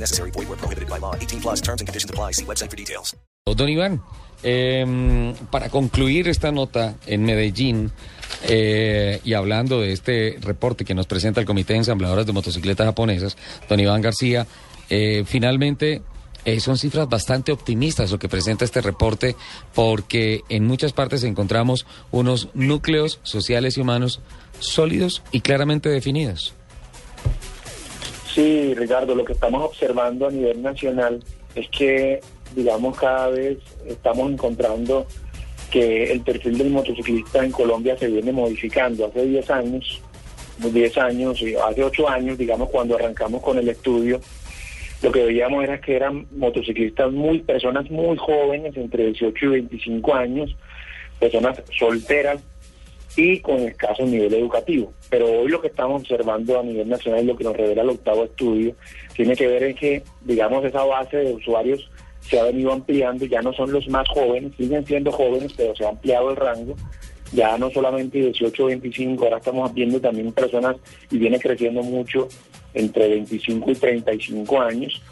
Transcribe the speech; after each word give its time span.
Necessary. 0.00 0.30
Void 0.30 0.58
prohibited 0.58 0.88
by 0.88 0.98
law. 0.98 1.14
18 1.14 1.40
plus 1.40 1.60
terms 1.60 1.80
and 1.80 1.88
conditions 1.88 2.10
apply. 2.10 2.32
See 2.32 2.44
website 2.44 2.70
for 2.70 2.76
details. 2.76 3.16
Don 3.46 3.68
Iván, 3.68 4.02
eh, 4.42 5.34
para 5.50 5.70
concluir 5.70 6.28
esta 6.28 6.52
nota 6.52 6.96
en 7.06 7.24
Medellín 7.24 7.90
eh, 8.42 9.20
y 9.24 9.34
hablando 9.34 9.80
de 9.80 9.92
este 9.92 10.36
reporte 10.40 10.84
que 10.84 10.94
nos 10.94 11.06
presenta 11.06 11.40
el 11.40 11.46
Comité 11.46 11.72
de 11.72 11.78
Ensambladoras 11.78 12.26
de 12.26 12.32
Motocicletas 12.32 12.86
Japonesas, 12.86 13.36
don 13.68 13.80
Iván 13.80 14.02
García, 14.02 14.46
eh, 14.90 15.24
finalmente 15.26 16.02
eh, 16.44 16.60
son 16.60 16.78
cifras 16.78 17.08
bastante 17.08 17.52
optimistas 17.52 18.10
lo 18.10 18.18
que 18.18 18.28
presenta 18.28 18.64
este 18.64 18.80
reporte 18.80 19.36
porque 19.74 20.42
en 20.48 20.66
muchas 20.66 20.92
partes 20.92 21.24
encontramos 21.24 21.84
unos 22.10 22.48
núcleos 22.54 23.20
sociales 23.22 23.76
y 23.76 23.80
humanos 23.80 24.20
sólidos 24.60 25.22
y 25.32 25.40
claramente 25.40 25.88
definidos. 25.88 26.54
Sí, 28.38 28.72
Ricardo, 28.72 29.16
lo 29.16 29.24
que 29.24 29.32
estamos 29.32 29.64
observando 29.64 30.28
a 30.28 30.30
nivel 30.30 30.62
nacional 30.62 31.20
es 31.56 31.68
que, 31.70 32.20
digamos, 32.54 32.96
cada 32.96 33.30
vez 33.30 33.58
estamos 33.84 34.30
encontrando 34.30 35.08
que 35.72 36.12
el 36.12 36.20
perfil 36.20 36.56
del 36.56 36.70
motociclista 36.70 37.44
en 37.44 37.50
Colombia 37.50 37.98
se 37.98 38.06
viene 38.06 38.30
modificando. 38.30 39.06
Hace 39.06 39.26
10 39.26 39.50
años, 39.50 40.00
10 40.58 40.98
años, 40.98 41.42
y 41.42 41.56
hace 41.56 41.82
8 41.82 42.08
años, 42.08 42.38
digamos, 42.38 42.70
cuando 42.70 42.94
arrancamos 42.94 43.42
con 43.42 43.58
el 43.58 43.68
estudio, 43.68 44.20
lo 45.02 45.10
que 45.10 45.24
veíamos 45.24 45.64
era 45.64 45.80
que 45.80 45.96
eran 45.96 46.28
motociclistas 46.30 47.10
muy, 47.10 47.40
personas 47.40 47.90
muy 47.90 48.16
jóvenes, 48.18 48.76
entre 48.76 49.06
18 49.06 49.46
y 49.46 49.48
25 49.48 50.14
años, 50.14 50.54
personas 51.18 51.60
solteras 51.76 52.40
y 53.18 53.40
con 53.40 53.58
escaso 53.58 54.06
nivel 54.06 54.32
educativo. 54.32 54.92
Pero 55.10 55.26
hoy 55.26 55.48
lo 55.48 55.60
que 55.60 55.66
estamos 55.66 56.02
observando 56.02 56.60
a 56.60 56.62
nivel 56.62 56.88
nacional, 56.88 57.26
lo 57.26 57.36
que 57.36 57.42
nos 57.42 57.56
revela 57.56 57.82
el 57.82 57.90
octavo 57.90 58.24
estudio, 58.24 58.76
tiene 59.12 59.34
que 59.34 59.48
ver 59.48 59.64
en 59.64 59.74
que, 59.74 60.04
digamos, 60.20 60.64
esa 60.64 60.84
base 60.84 61.16
de 61.16 61.34
usuarios 61.34 61.90
se 62.20 62.38
ha 62.38 62.44
venido 62.44 62.72
ampliando, 62.72 63.24
ya 63.24 63.42
no 63.42 63.52
son 63.52 63.72
los 63.72 63.88
más 63.88 64.08
jóvenes, 64.08 64.52
siguen 64.56 64.86
siendo 64.86 65.10
jóvenes, 65.10 65.52
pero 65.56 65.74
se 65.74 65.84
ha 65.84 65.88
ampliado 65.88 66.30
el 66.30 66.36
rango, 66.36 66.76
ya 67.32 67.58
no 67.58 67.70
solamente 67.70 68.18
18 68.18 68.62
o 68.62 68.66
25, 68.68 69.24
ahora 69.24 69.38
estamos 69.38 69.74
viendo 69.74 70.00
también 70.00 70.30
personas 70.30 70.76
y 71.10 71.18
viene 71.18 71.40
creciendo 71.40 71.82
mucho 71.82 72.28
entre 72.72 73.08
25 73.08 73.68
y 73.72 73.74
35 73.74 74.60
años. 74.60 75.02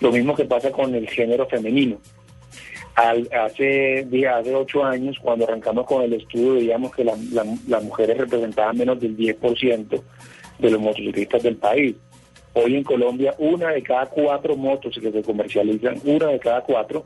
Lo 0.00 0.12
mismo 0.12 0.34
que 0.34 0.44
pasa 0.44 0.70
con 0.70 0.94
el 0.94 1.08
género 1.08 1.46
femenino. 1.46 1.98
Al, 2.94 3.28
hace, 3.32 4.06
día, 4.08 4.36
hace 4.36 4.54
ocho 4.54 4.84
años, 4.84 5.16
cuando 5.20 5.44
arrancamos 5.46 5.84
con 5.86 6.02
el 6.02 6.12
estudio, 6.12 6.54
veíamos 6.54 6.94
que 6.94 7.02
la- 7.04 7.16
la- 7.32 7.44
las 7.66 7.82
mujeres 7.82 8.16
representaban 8.18 8.76
menos 8.76 9.00
del 9.00 9.16
10% 9.16 10.02
de 10.58 10.70
los 10.70 10.80
motociclistas 10.80 11.42
del 11.42 11.56
país. 11.56 11.96
Hoy 12.52 12.76
en 12.76 12.84
Colombia, 12.84 13.34
una 13.38 13.70
de 13.70 13.82
cada 13.82 14.06
cuatro 14.06 14.54
motos 14.56 14.96
que 15.00 15.10
se 15.10 15.22
comercializan, 15.22 16.00
una 16.04 16.28
de 16.28 16.38
cada 16.38 16.60
cuatro, 16.60 17.04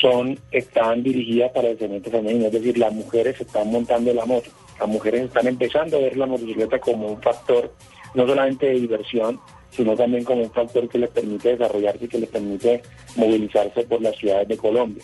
son 0.00 0.38
están 0.52 1.02
dirigidas 1.02 1.50
para 1.50 1.68
el 1.70 1.78
segmento 1.78 2.10
femenino, 2.10 2.46
es 2.46 2.52
decir, 2.52 2.78
las 2.78 2.92
mujeres 2.92 3.40
están 3.40 3.68
montando 3.72 4.14
la 4.14 4.24
moto, 4.24 4.48
las 4.78 4.88
mujeres 4.88 5.22
están 5.22 5.48
empezando 5.48 5.96
a 5.96 6.00
ver 6.00 6.16
la 6.16 6.26
motocicleta 6.26 6.78
como 6.78 7.08
un 7.08 7.20
factor 7.20 7.74
no 8.14 8.26
solamente 8.26 8.66
de 8.66 8.74
diversión, 8.74 9.40
sino 9.70 9.96
también 9.96 10.24
como 10.24 10.42
un 10.42 10.50
factor 10.50 10.88
que 10.88 10.98
les 10.98 11.10
permite 11.10 11.56
desarrollarse 11.56 12.04
y 12.04 12.08
que 12.08 12.18
les 12.18 12.28
permite 12.28 12.82
movilizarse 13.16 13.82
por 13.84 14.02
las 14.02 14.16
ciudades 14.16 14.48
de 14.48 14.56
Colombia. 14.56 15.02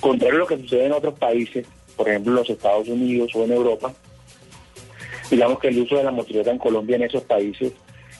Contrario 0.00 0.36
a 0.36 0.40
lo 0.40 0.46
que 0.46 0.58
sucede 0.58 0.86
en 0.86 0.92
otros 0.92 1.18
países, 1.18 1.66
por 1.96 2.08
ejemplo 2.08 2.32
en 2.32 2.36
los 2.36 2.50
Estados 2.50 2.88
Unidos 2.88 3.30
o 3.34 3.44
en 3.44 3.52
Europa, 3.52 3.92
digamos 5.30 5.58
que 5.58 5.68
el 5.68 5.80
uso 5.80 5.96
de 5.96 6.04
la 6.04 6.10
motocicleta 6.10 6.50
en 6.50 6.58
Colombia 6.58 6.96
en 6.96 7.02
esos 7.02 7.22
países 7.22 7.72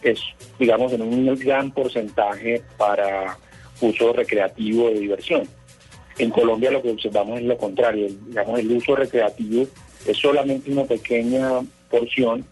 es, 0.03 0.21
digamos, 0.59 0.93
en 0.93 1.03
un 1.03 1.35
gran 1.37 1.71
porcentaje 1.73 2.63
para 2.77 3.39
uso 3.81 4.13
recreativo 4.13 4.89
de 4.89 5.01
diversión. 5.01 5.49
En 6.19 6.31
Colombia 6.31 6.71
lo 6.71 6.83
que 6.83 6.91
observamos 6.91 7.39
es 7.39 7.45
lo 7.45 7.57
contrario, 7.57 8.09
digamos, 8.27 8.59
el 8.59 8.73
uso 8.73 8.97
recreativo 8.97 9.67
es 10.07 10.17
solamente 10.17 10.71
una 10.71 10.85
pequeña 10.85 11.61
porción 11.91 12.45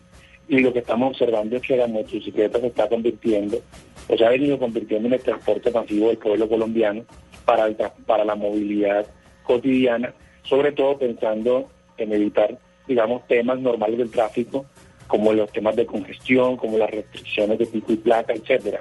y 0.49 0.61
lo 0.61 0.73
que 0.73 0.81
estamos 0.81 1.11
observando 1.11 1.57
es 1.57 1.63
que 1.63 1.77
la 1.77 1.87
motocicleta 1.87 2.61
se 2.61 2.69
está 2.69 2.89
convirtiendo, 2.89 3.61
o 4.09 4.17
se 4.17 4.25
ha 4.25 4.31
venido 4.31 4.59
convirtiendo 4.59 5.09
en 5.09 5.15
el 5.15 5.21
transporte 5.21 5.71
masivo 5.71 6.09
del 6.09 6.19
pueblo 6.19 6.49
colombiano 6.49 7.05
para, 7.45 7.67
el 7.67 7.77
para 8.07 8.25
la 8.25 8.35
movilidad 8.35 9.07
cotidiana, 9.43 10.15
sobre 10.43 10.73
todo 10.73 10.99
pensando 10.99 11.69
en 11.99 12.13
evitar, 12.13 12.59
digamos, 12.87 13.27
temas 13.27 13.59
normales 13.59 13.99
del 13.99 14.11
tráfico, 14.11 14.67
como 15.07 15.33
los 15.33 15.51
temas 15.53 15.77
de 15.77 15.87
congestión, 15.87 16.57
como 16.57 16.79
las 16.79 16.91
restricciones 16.91 17.59
de 17.59 17.67
pico 17.67 17.93
y 17.93 17.97
placa, 17.97 18.33
etcétera. 18.33 18.81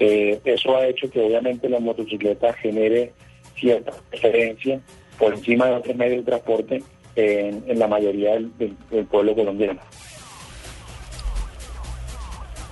Eh, 0.00 0.40
eso 0.44 0.76
ha 0.76 0.86
hecho 0.86 1.10
que 1.10 1.20
obviamente 1.20 1.68
la 1.68 1.80
motocicleta 1.80 2.52
genere 2.54 3.12
cierta 3.56 3.92
preferencia 4.10 4.80
por 5.18 5.34
encima 5.34 5.66
de 5.66 5.74
otros 5.74 5.96
medios 5.96 6.18
de 6.18 6.30
transporte 6.30 6.82
en, 7.16 7.78
la 7.78 7.88
mayoría 7.88 8.34
del 8.34 9.06
pueblo 9.10 9.34
colombiano. 9.34 9.80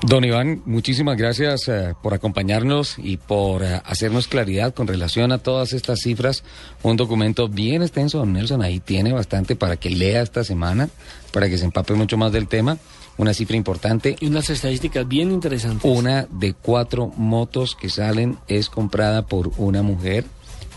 Don 0.06 0.22
Iván, 0.22 0.62
muchísimas 0.66 1.16
gracias 1.16 1.66
eh, 1.66 1.92
por 2.00 2.14
acompañarnos 2.14 2.94
y 2.96 3.16
por 3.16 3.64
eh, 3.64 3.82
hacernos 3.84 4.28
claridad 4.28 4.72
con 4.72 4.86
relación 4.86 5.32
a 5.32 5.38
todas 5.38 5.72
estas 5.72 5.98
cifras. 5.98 6.44
Un 6.84 6.96
documento 6.96 7.48
bien 7.48 7.82
extenso, 7.82 8.18
don 8.18 8.32
Nelson, 8.32 8.62
ahí 8.62 8.78
tiene 8.78 9.12
bastante 9.12 9.56
para 9.56 9.78
que 9.78 9.90
lea 9.90 10.22
esta 10.22 10.44
semana, 10.44 10.88
para 11.32 11.48
que 11.48 11.58
se 11.58 11.64
empape 11.64 11.94
mucho 11.94 12.16
más 12.16 12.30
del 12.30 12.46
tema. 12.46 12.78
Una 13.18 13.34
cifra 13.34 13.56
importante. 13.56 14.14
Y 14.20 14.26
unas 14.28 14.48
estadísticas 14.48 15.08
bien 15.08 15.32
interesantes. 15.32 15.90
Una 15.90 16.28
de 16.30 16.54
cuatro 16.54 17.08
motos 17.16 17.74
que 17.74 17.88
salen 17.88 18.38
es 18.46 18.68
comprada 18.70 19.26
por 19.26 19.50
una 19.56 19.82
mujer. 19.82 20.24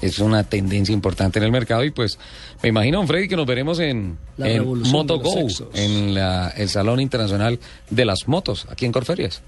Es 0.01 0.19
una 0.19 0.43
tendencia 0.43 0.93
importante 0.93 1.39
en 1.39 1.45
el 1.45 1.51
mercado 1.51 1.83
y 1.83 1.91
pues 1.91 2.17
me 2.63 2.69
imagino, 2.69 3.05
Freddy, 3.05 3.27
que 3.27 3.35
nos 3.35 3.45
veremos 3.45 3.79
en, 3.79 4.17
La 4.37 4.47
en 4.49 4.59
revolución 4.59 4.91
Moto 4.93 5.17
de 5.17 5.23
los 5.23 5.33
Go, 5.33 5.39
sexos. 5.41 5.67
en 5.73 6.13
la- 6.15 6.49
el 6.55 6.69
Salón 6.69 6.99
Internacional 7.01 7.59
de 7.89 8.05
las 8.05 8.27
Motos, 8.27 8.65
aquí 8.69 8.85
en 8.85 8.91
Corferias. 8.91 9.41